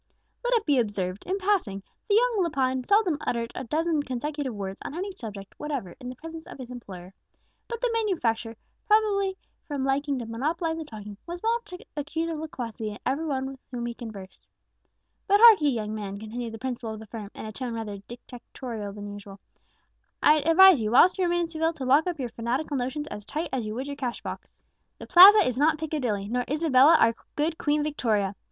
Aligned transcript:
Let 0.43 0.55
it 0.55 0.65
be 0.65 0.79
observed, 0.79 1.25
in 1.27 1.37
passing, 1.37 1.83
that 2.09 2.15
young 2.15 2.43
Lepine 2.43 2.83
seldom 2.87 3.19
uttered 3.21 3.51
a 3.53 3.65
dozen 3.65 4.01
consecutive 4.01 4.55
words 4.55 4.81
on 4.83 4.95
any 4.95 5.11
subject 5.13 5.53
whatever 5.59 5.95
in 5.99 6.09
the 6.09 6.15
presence 6.15 6.47
of 6.47 6.57
his 6.57 6.71
employer; 6.71 7.13
but 7.67 7.81
the 7.81 7.89
manufacturer, 7.93 8.55
probably 8.87 9.37
from 9.67 9.83
liking 9.85 10.17
to 10.17 10.25
monopolize 10.25 10.77
the 10.79 10.85
talking, 10.85 11.17
was 11.27 11.43
wont 11.43 11.67
to 11.67 11.85
accuse 11.95 12.31
of 12.31 12.39
loquacity 12.39 12.97
every 13.05 13.27
one 13.27 13.45
with 13.45 13.59
whom 13.69 13.85
he 13.85 13.93
conversed. 13.93 14.47
"But 15.27 15.39
hark'ee, 15.39 15.69
young 15.71 15.93
man," 15.93 16.17
continued 16.19 16.53
the 16.55 16.57
principal 16.57 16.95
of 16.95 16.99
the 16.99 17.05
firm, 17.05 17.29
in 17.35 17.45
a 17.45 17.51
tone 17.51 17.75
rather 17.75 17.91
more 17.91 18.01
dictatorial 18.07 18.91
than 18.93 19.13
usual, 19.13 19.39
"I'd 20.23 20.47
advise 20.47 20.81
you, 20.81 20.89
whilst 20.89 21.19
you 21.19 21.25
remain 21.25 21.41
in 21.41 21.47
Seville, 21.47 21.73
to 21.73 21.85
lock 21.85 22.07
up 22.07 22.17
your 22.19 22.29
fanatical 22.29 22.75
notions 22.75 23.05
as 23.09 23.23
tight 23.23 23.49
as 23.53 23.67
you 23.67 23.75
would 23.75 23.85
your 23.85 23.95
cash 23.95 24.23
box. 24.23 24.47
The 24.97 25.05
Plaza 25.05 25.47
is 25.47 25.57
not 25.57 25.77
Piccadilly, 25.77 26.27
nor 26.27 26.43
Isabella 26.49 26.95
our 26.99 27.13
good 27.35 27.59
Queen 27.59 27.83
Victoria. 27.83 28.33